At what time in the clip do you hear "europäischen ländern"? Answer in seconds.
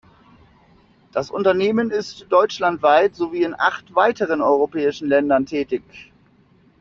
4.41-5.45